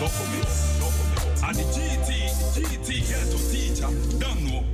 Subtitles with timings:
[0.00, 0.48] Government.
[1.44, 1.64] And the
[3.30, 3.38] to
[4.18, 4.64] don't know.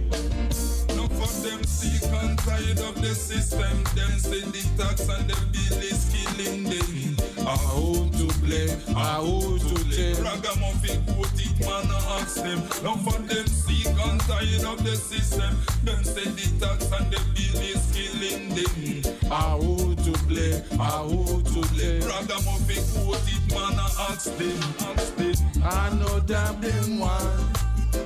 [1.21, 3.85] Of them sick and tired of the system.
[3.95, 7.28] Them send the tax and the bill is killing them.
[7.49, 10.17] I who to blame, who to blame.
[10.23, 12.59] Ragamuffin quote it, man, I ask them.
[12.59, 15.57] Enough of them sick and tired of the system.
[15.83, 19.33] Them send the tax and the bill is killing them.
[19.33, 20.61] I who to blame,
[21.09, 22.03] who to blame.
[22.03, 24.61] Ragamuffin quote it, man, I ask them,
[24.91, 25.63] ask them.
[25.65, 27.55] I know damn them one.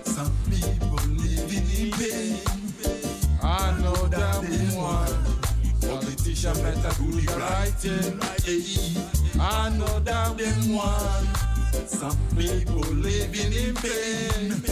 [0.04, 2.38] Some people living in pain.
[3.42, 5.31] I know damn them one.
[6.12, 8.20] Politician better do the right thing.
[8.44, 11.86] Hey, I know that them one.
[11.86, 14.62] some people living in pain.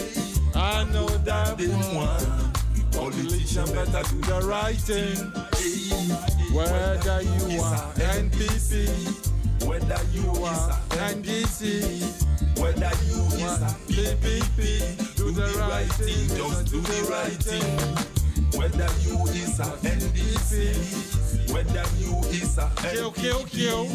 [0.53, 2.51] I know damn Them one.
[2.91, 5.17] Politician better do the right thing.
[5.57, 6.13] Hey,
[6.53, 10.69] Whether you are NPP, whether you you are
[11.09, 18.20] NDC, whether you is a PPP, do the right thing, just do the right thing.
[18.57, 23.85] Whether you is a NDC, whether you is a Kill, kill, kill.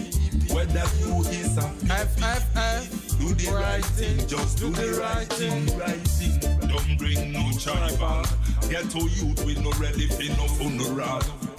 [0.55, 6.09] whether you is a FFF, Do the right thing, just do the right thing, right
[6.09, 6.69] thing.
[6.69, 8.25] Don't bring no tribal.
[8.69, 11.56] Get to youth with no relief, no funeral.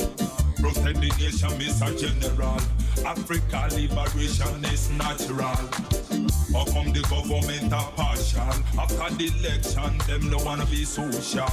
[0.60, 1.90] Protect the nation, Mr.
[2.00, 2.60] General.
[3.06, 5.58] Africa liberation is natural.
[6.54, 8.42] How come the government are partial?
[8.80, 11.46] After the election, them no wanna be social.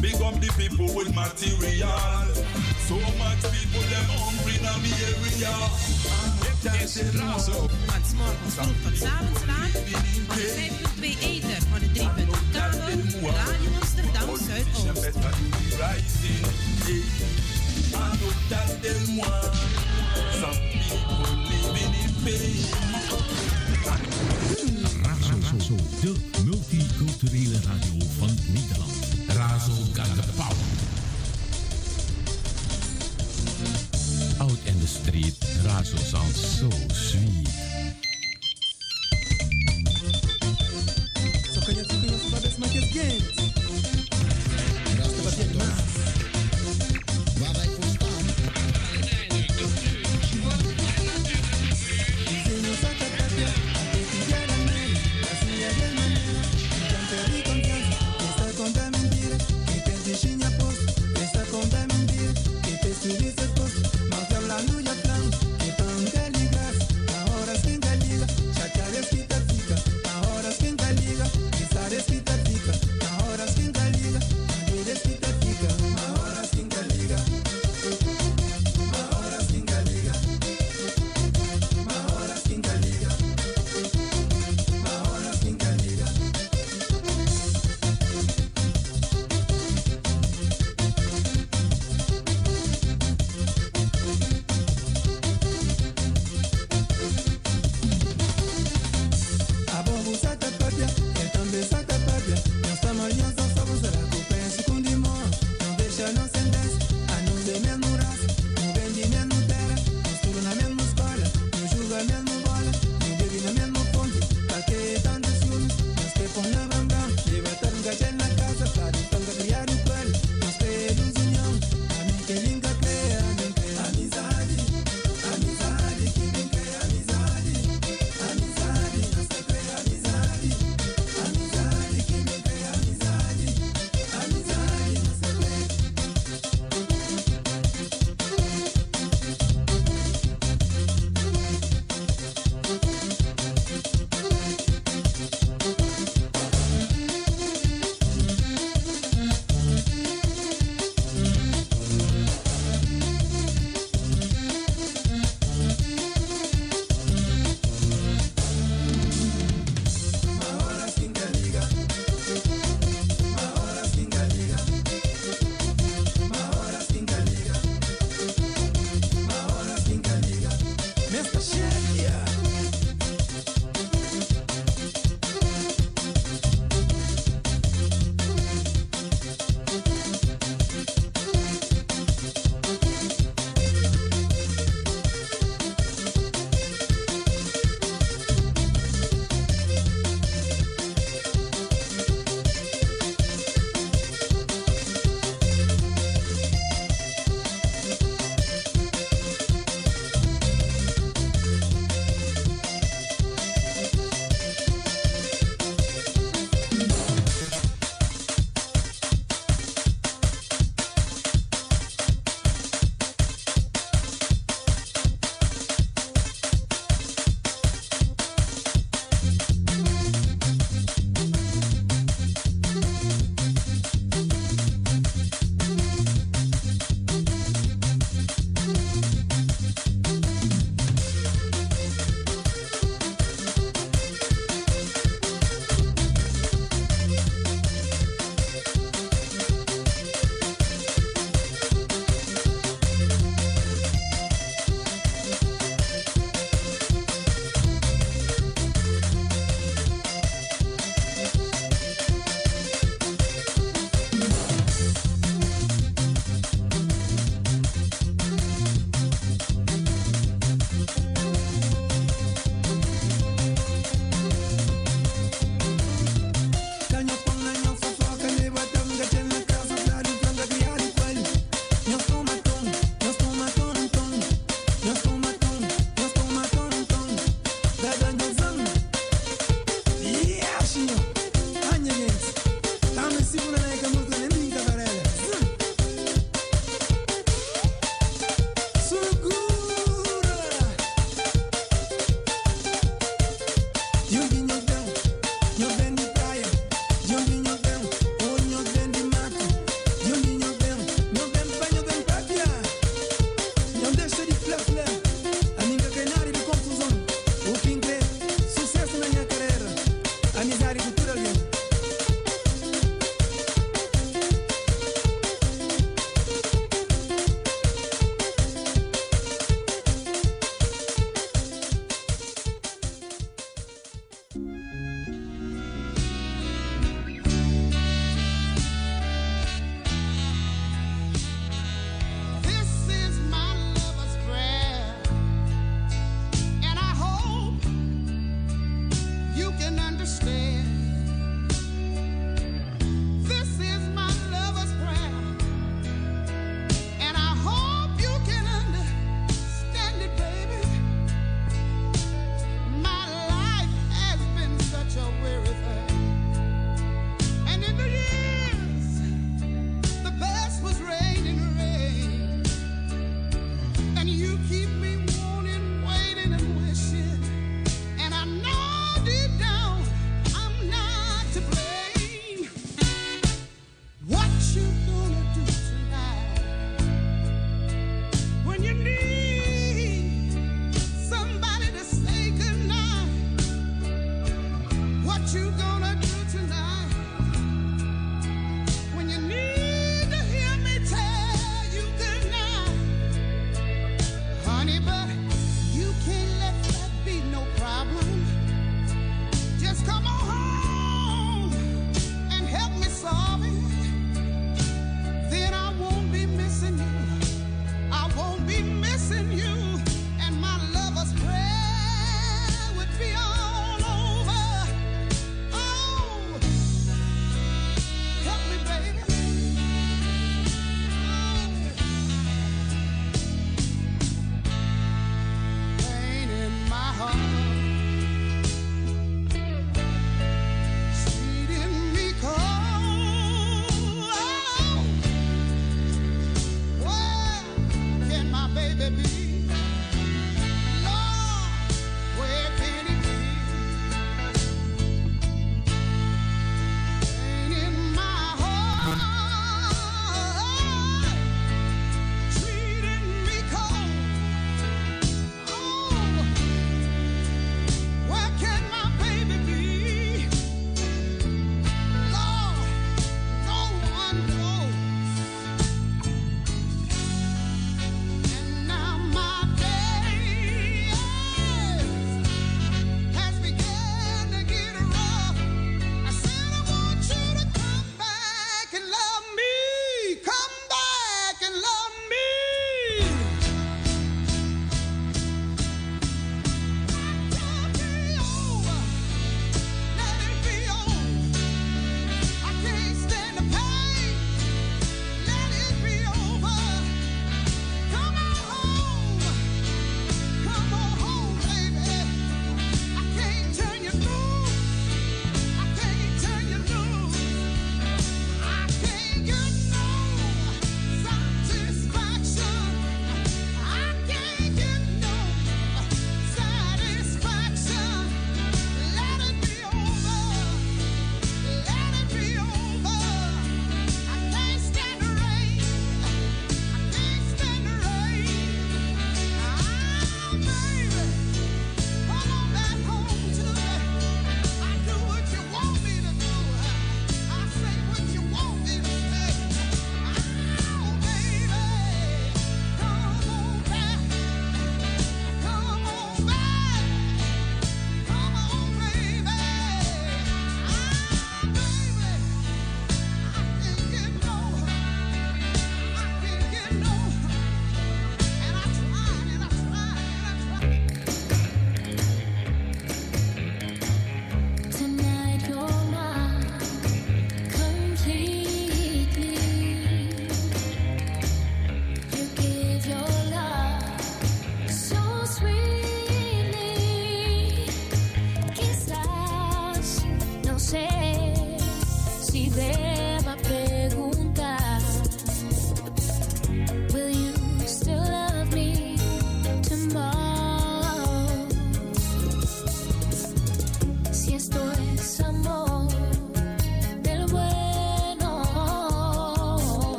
[0.00, 2.26] Big up the people with material.
[2.88, 5.54] So much people them hungry in the area.
[6.42, 7.68] Dit is Razo.
[7.86, 9.60] Van 's morgens vroeg tot 's avonds laat.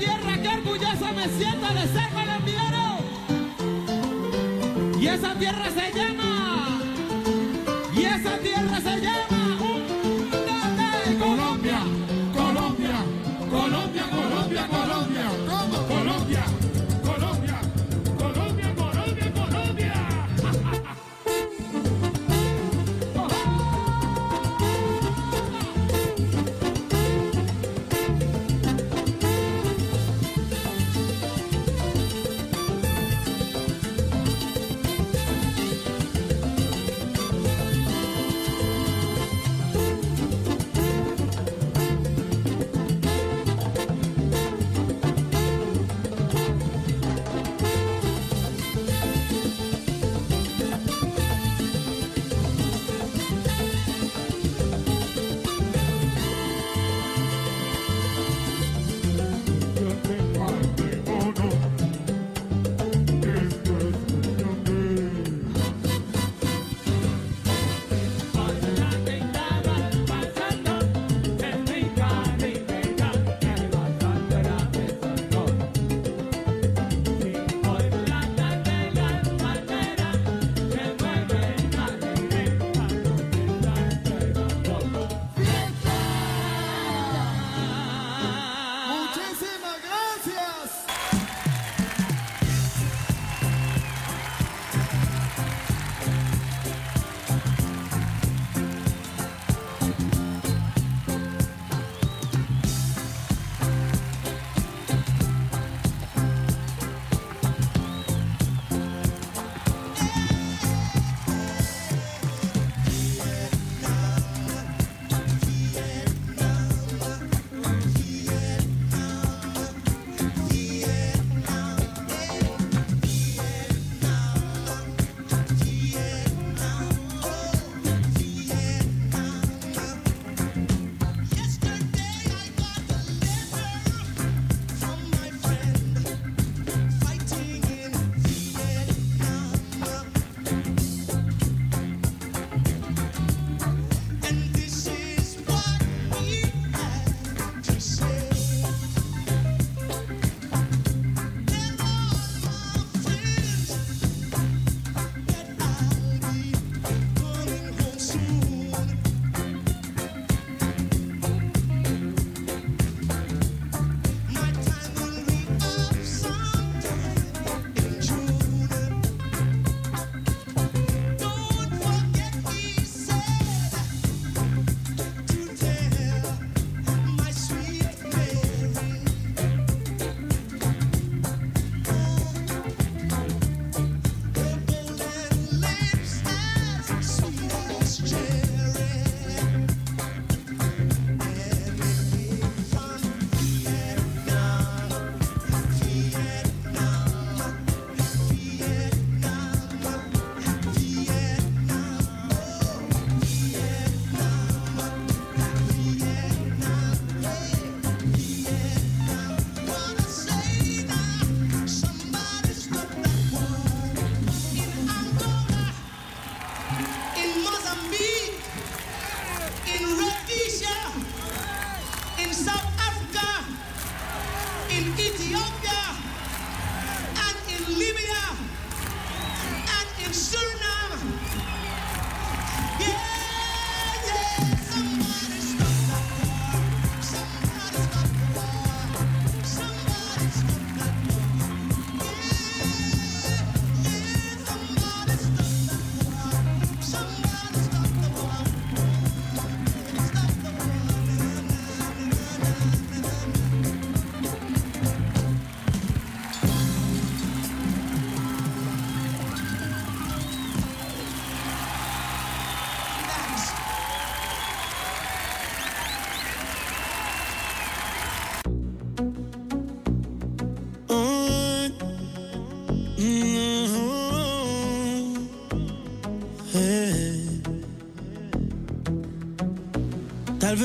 [0.00, 2.98] tierra, qué orgulloso me siento de ser colombiano.
[4.98, 6.39] Y esa tierra se llama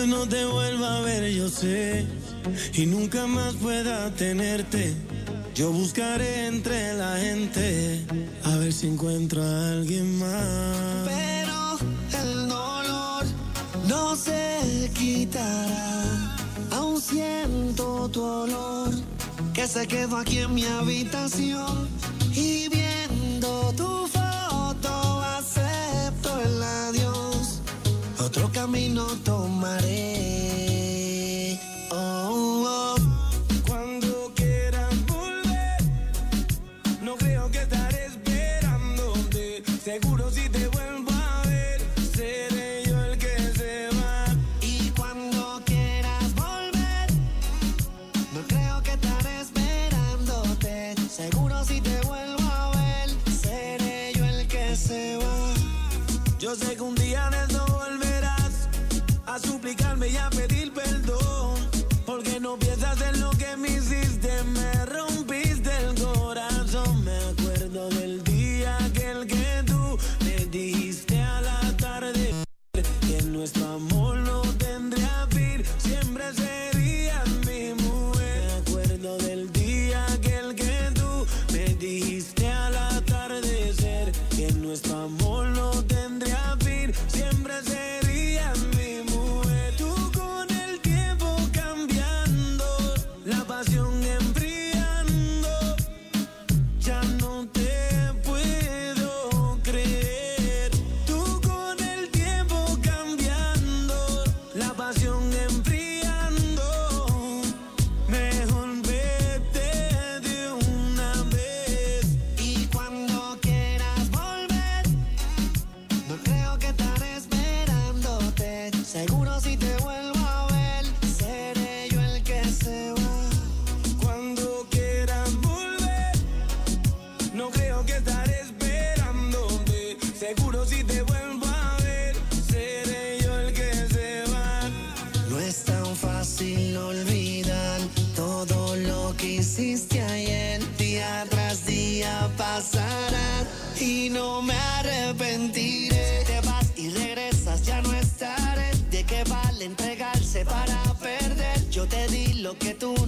[0.03, 2.05] no te vuelva a ver, yo sé,
[2.73, 4.93] y nunca más pueda tenerte.
[5.55, 8.05] Yo buscaré entre la gente
[8.43, 11.07] a ver si encuentro a alguien más.
[11.07, 11.77] Pero
[12.21, 13.25] el dolor
[13.87, 16.35] no se quitará.
[16.71, 18.93] Aún siento tu olor
[19.53, 21.87] que se quedó aquí en mi habitación
[28.35, 29.87] otro camino tomaré.
[31.89, 32.94] Oh, oh, oh.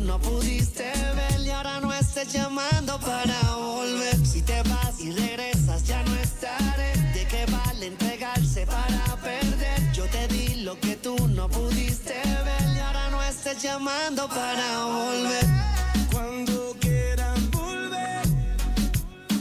[0.08, 4.15] no pudiste ver y ahora no estés llamando para volver.
[4.26, 6.93] Si te vas y regresas ya no estaré.
[7.13, 9.91] ¿De qué vale entregarse para perder?
[9.93, 12.13] Yo te di lo que tú no pudiste
[12.48, 15.46] ver y ahora no estés llamando para volver.
[16.12, 18.26] Cuando quieras volver,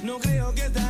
[0.02, 0.85] no creo que te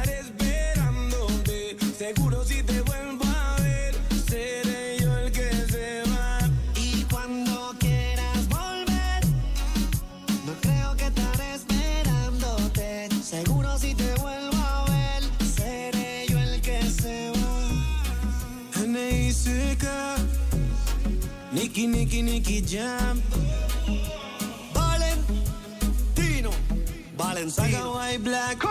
[21.76, 23.20] Nicky, Nicky, Nicky Jam.
[24.72, 26.50] Valentino.
[27.18, 27.50] Valentino.
[27.50, 28.64] Saga White Black.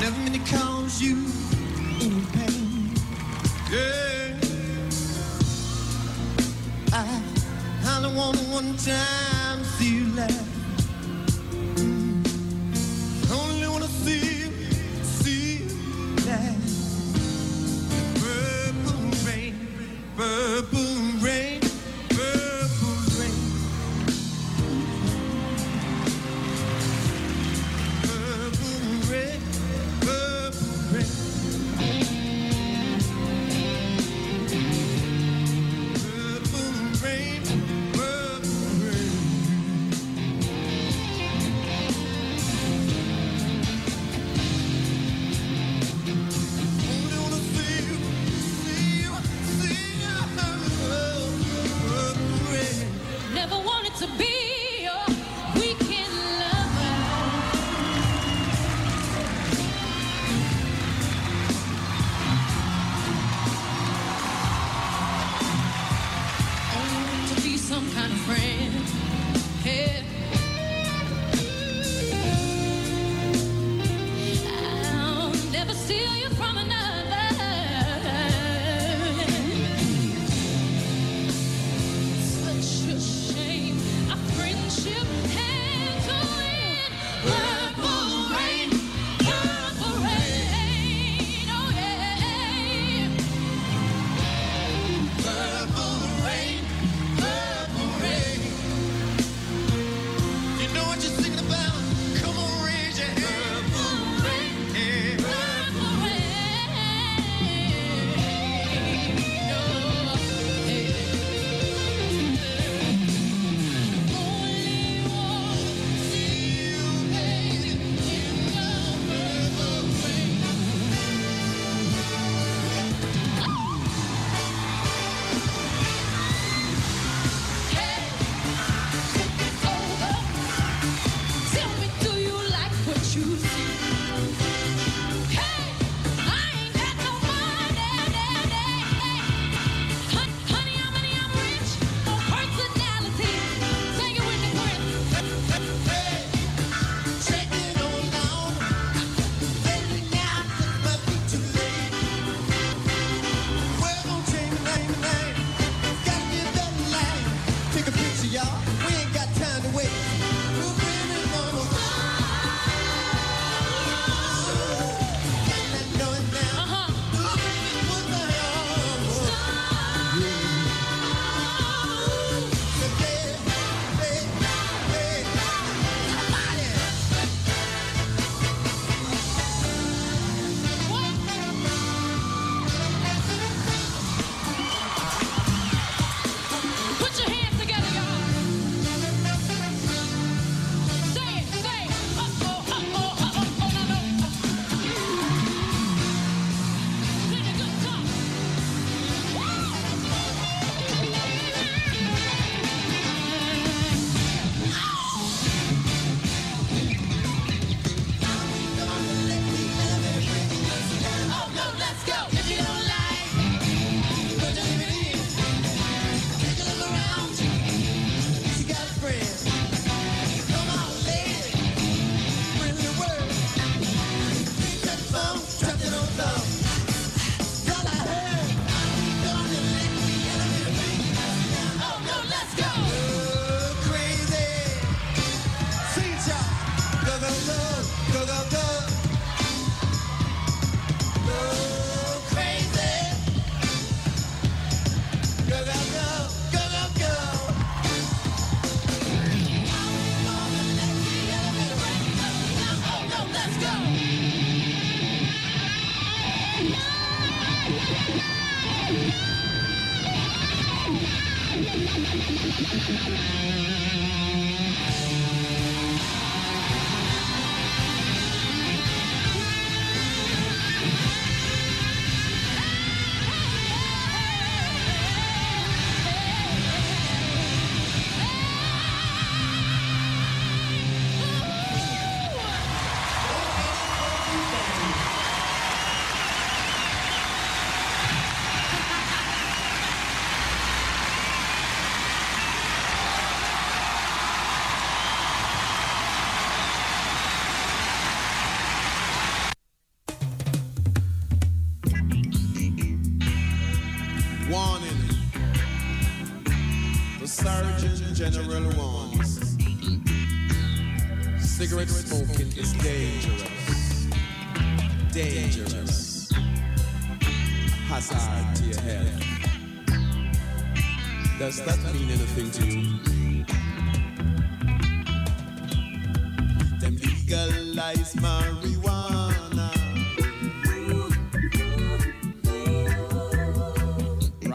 [0.00, 1.24] Never meant to cause you
[2.00, 2.94] any pain,
[3.70, 4.36] girl.
[6.92, 9.41] I want one time.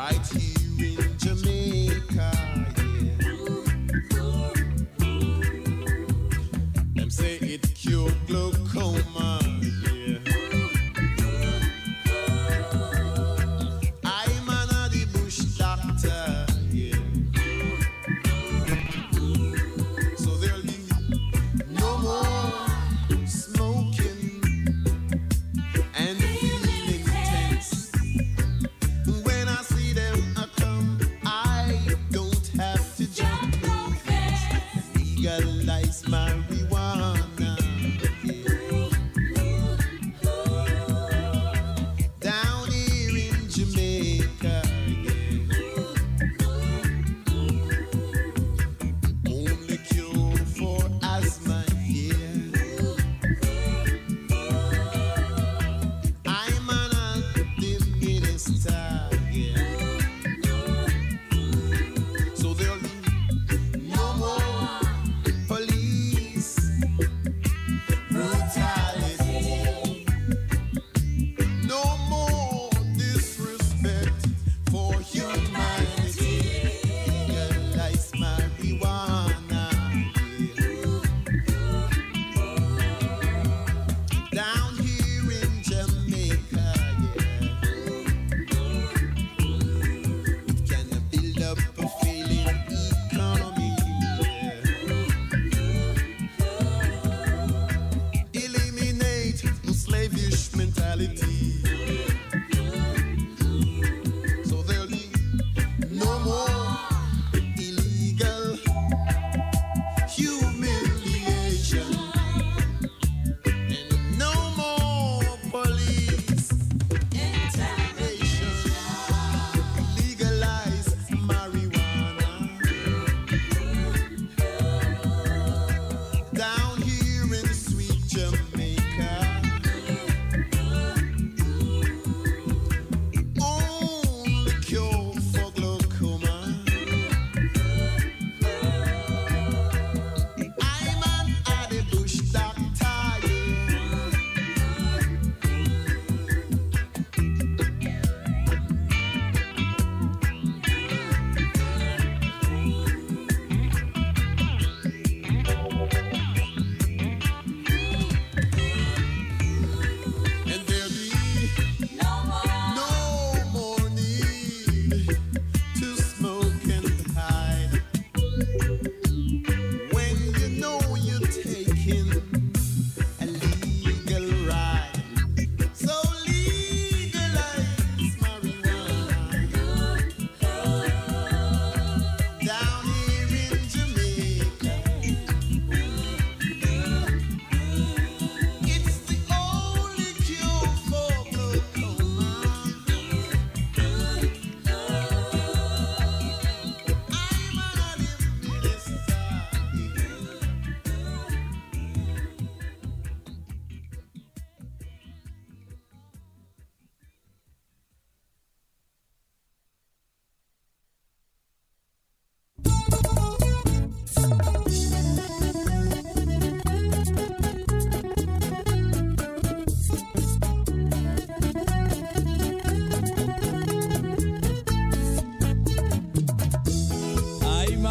[0.10, 0.57] IT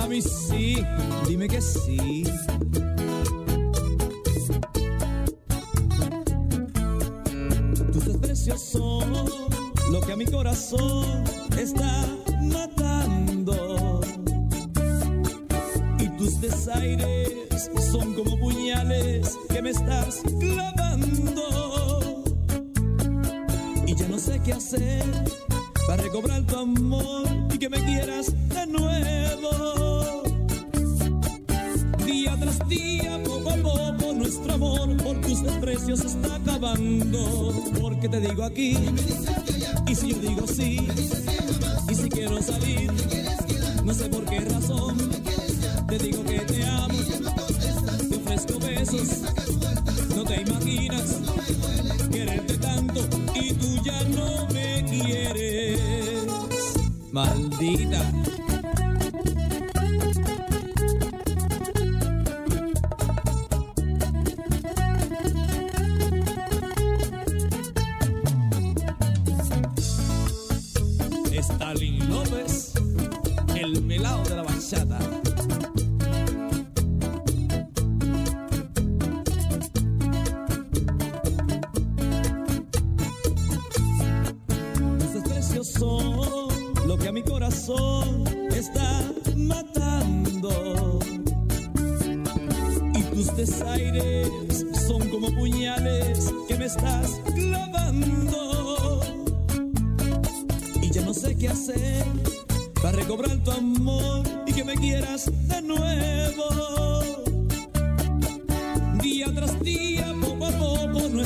[0.07, 0.77] mami, sí,
[1.27, 2.25] dime que sí.
[7.93, 9.01] Tú estás precioso,
[9.91, 11.25] lo que a mi corazón
[11.59, 12.07] está
[12.41, 14.01] matando.
[15.99, 22.25] Y tus desaires son como puñales que me estás clavando.
[23.87, 25.05] Y ya no sé qué hacer
[25.87, 26.66] para recobrar tu amor
[35.07, 37.53] por tus desprecios está acabando.
[37.81, 38.77] Porque te digo aquí,
[39.87, 40.89] y si yo digo sí,
[41.89, 42.91] y si quiero salir,
[43.85, 45.06] no sé por qué razón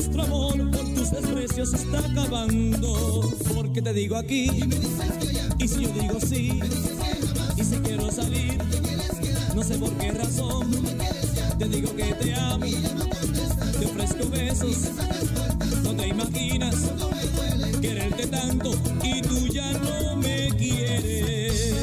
[0.00, 3.30] nuestro amor por tus desprecios está acabando.
[3.54, 4.50] Porque te digo aquí,
[5.58, 6.58] y, si yo digo sí,
[7.56, 8.58] y si quiero salir,
[9.54, 10.70] no sé por qué razón,
[11.58, 13.04] te digo que te amo, y ya no
[13.78, 14.76] te ofrezco besos,
[15.70, 16.76] y no te imaginas
[17.82, 18.72] quererte tanto
[19.02, 21.74] y tú ya no me quieres.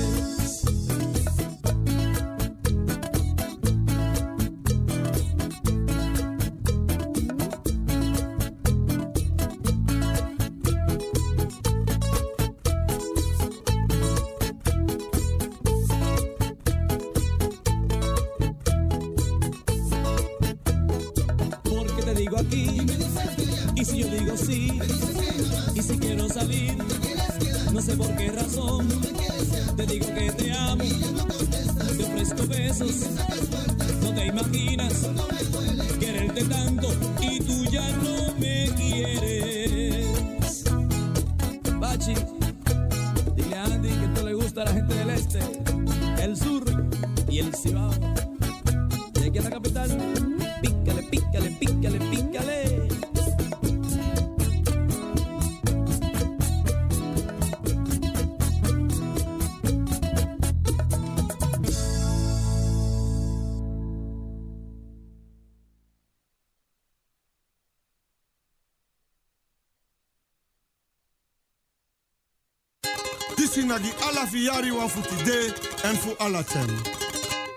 [74.38, 75.50] verjaardag for today
[75.84, 76.70] and for all time.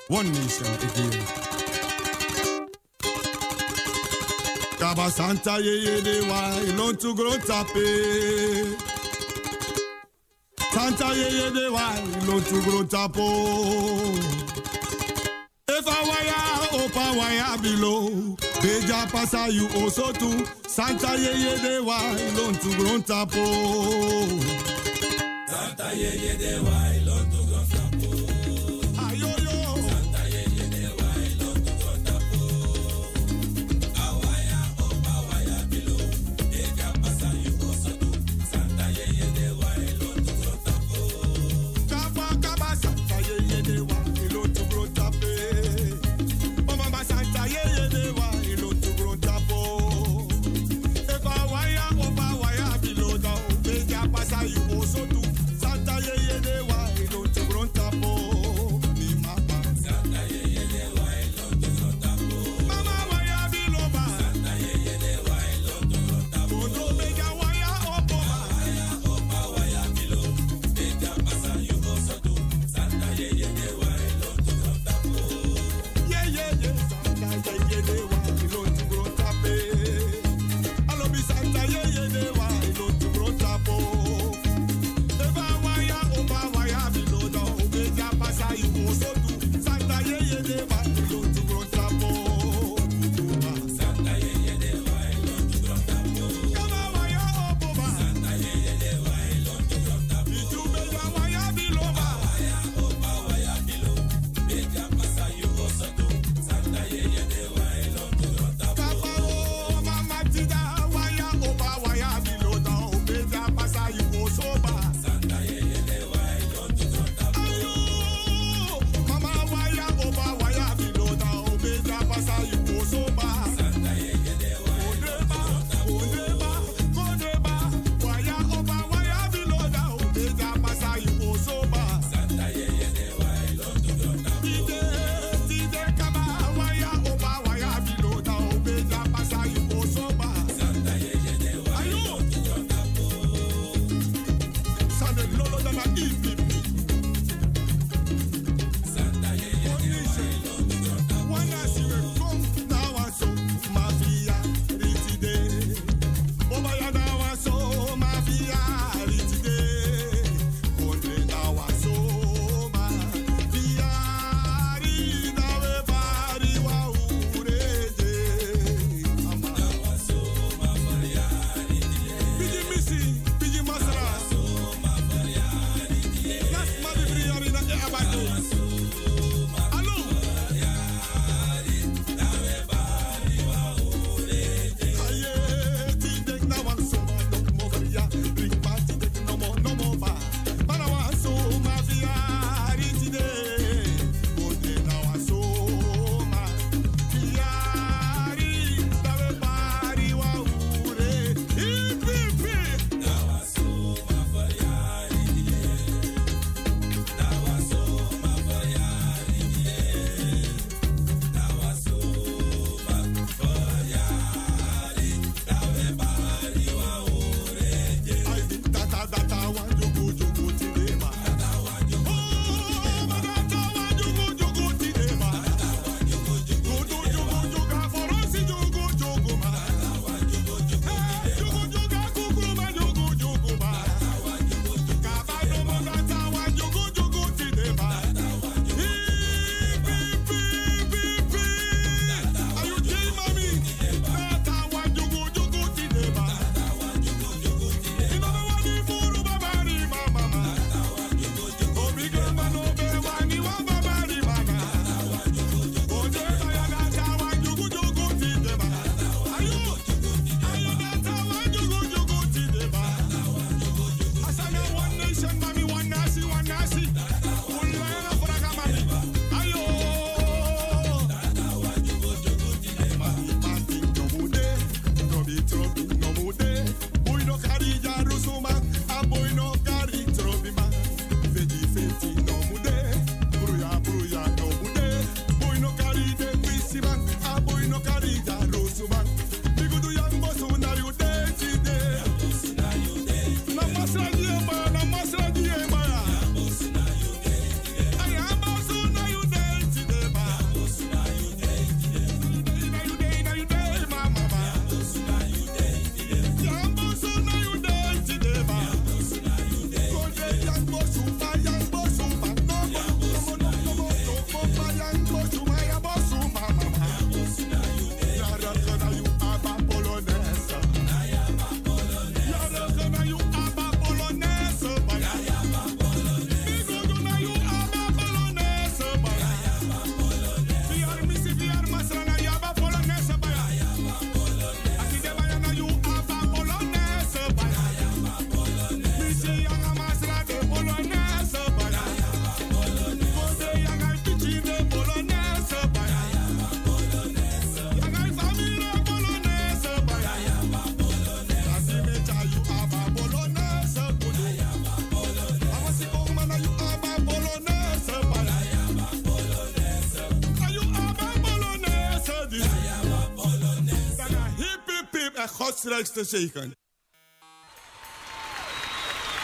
[0.08, 1.24] One nation again.
[4.78, 8.76] Kaba Santa ye ye de wa ilon tu gro tape.
[10.72, 13.28] Santa ye ye de wa ilon tu gro tapo.
[15.68, 16.40] Efa waya
[16.72, 18.36] opa waya below.
[18.62, 20.46] Beja pasa you also too.
[20.66, 24.59] Santa ye ye de wa ilon tu gro tapo.
[25.80, 26.99] Tá iê, iê, deu.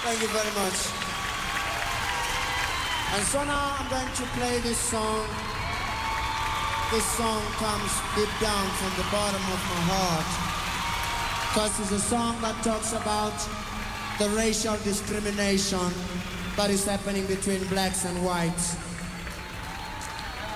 [0.04, 0.78] Thank you very much.
[3.14, 5.26] And so now I'm going to play this song.
[6.92, 10.28] This song comes deep down from the bottom of my heart.
[11.48, 13.32] Because it's a song that talks about
[14.18, 15.90] the racial discrimination
[16.56, 18.76] that is happening between blacks and whites.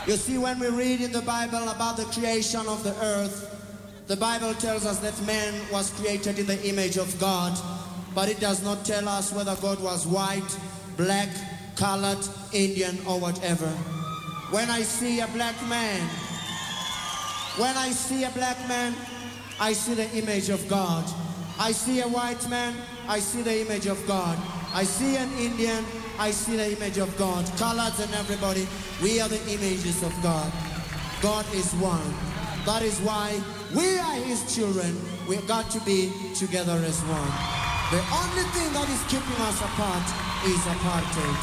[0.07, 3.50] You see, when we read in the Bible about the creation of the earth,
[4.11, 7.57] the Bible tells us that man was created in the image of God,
[8.13, 10.59] but it does not tell us whether God was white,
[10.97, 11.29] black,
[11.77, 12.19] colored,
[12.53, 13.69] Indian, or whatever.
[14.51, 16.01] When I see a black man,
[17.57, 18.97] when I see a black man,
[19.61, 21.05] I see the image of God.
[21.61, 22.75] I see a white man,
[23.07, 24.37] I see the image of God.
[24.75, 25.85] I see an Indian,
[26.19, 27.47] I see the image of God.
[27.59, 28.67] Colors and everybody,
[29.01, 30.51] we are the images of God.
[31.23, 32.13] God is one.
[32.67, 33.41] That is why
[33.75, 34.97] we are His children.
[35.29, 37.33] We've got to be together as one.
[37.91, 40.07] The only thing that is keeping us apart
[40.47, 41.41] is apartheid.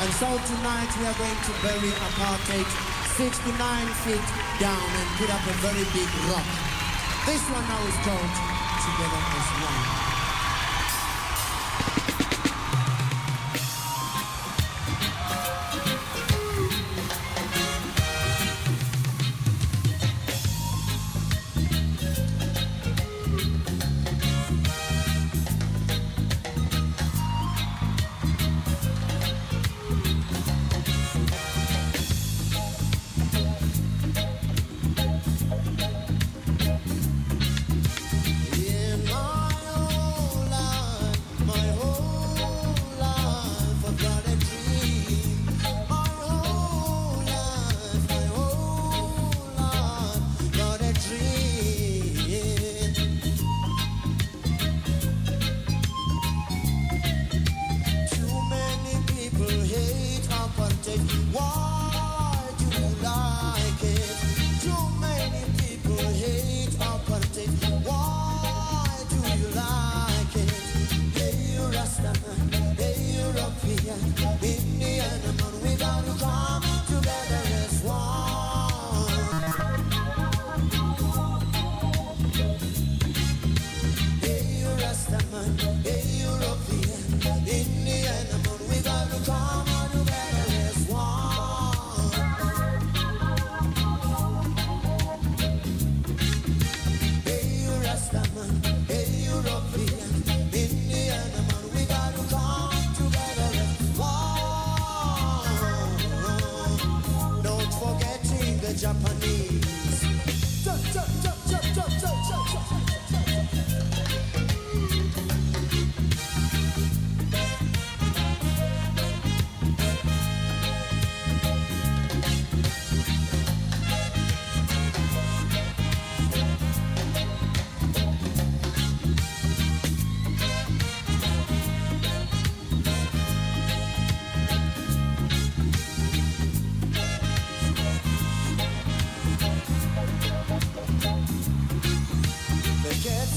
[0.00, 2.68] And so tonight we are going to bury apartheid
[3.16, 3.52] 69
[4.04, 4.28] feet
[4.60, 6.48] down and put up a very big rock.
[7.26, 8.34] This one now is called
[8.80, 10.09] Together as One.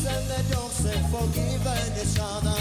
[0.05, 0.85] And the dogs
[2.01, 2.59] each other.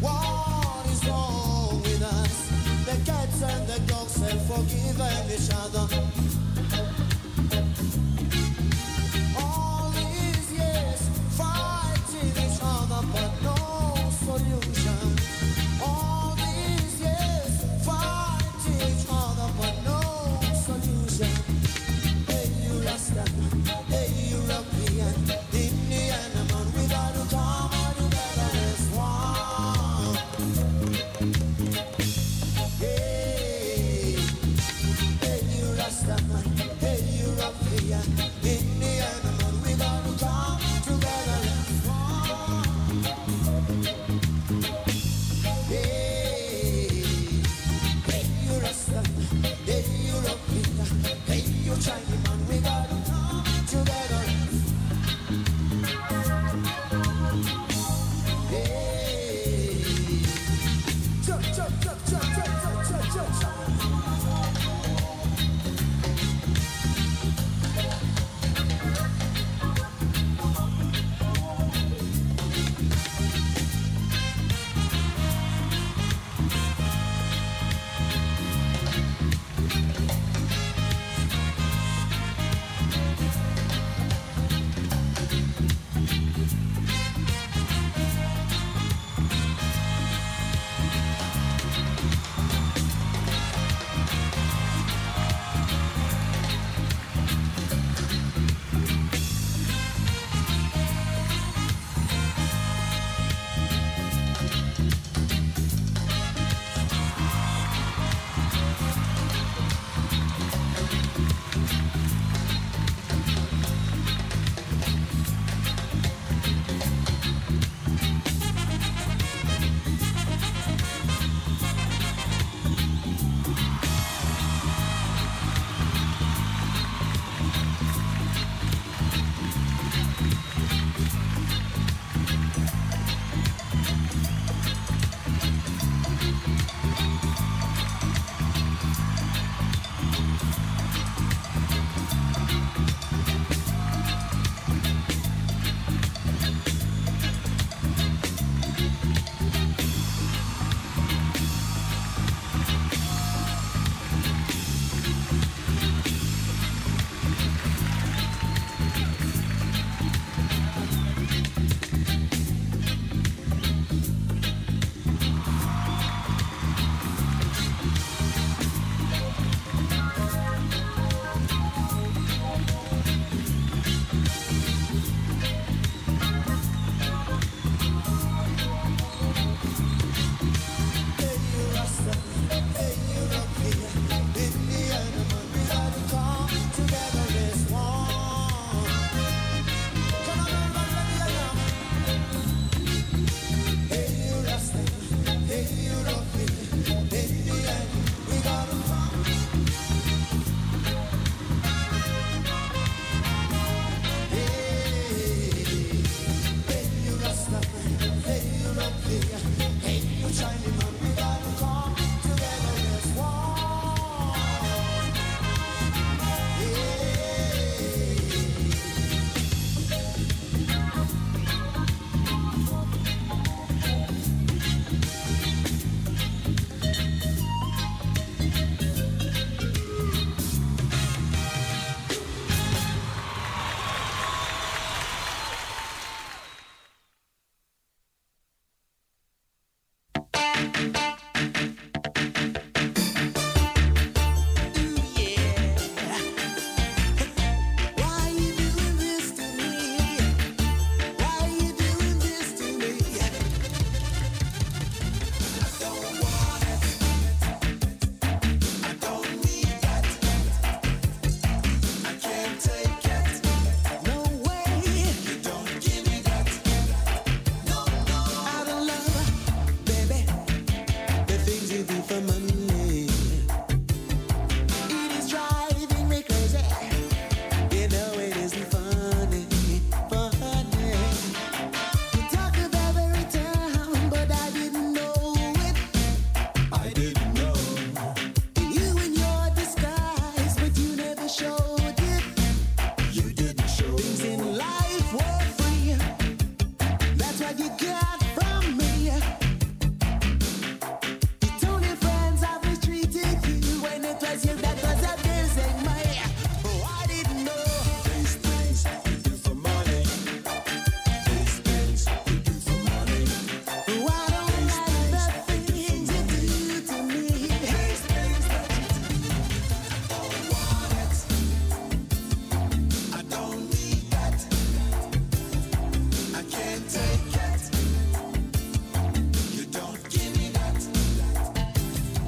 [0.00, 2.48] What is wrong with us?
[2.86, 4.16] The cats and the dogs
[4.46, 6.07] forgiven each other.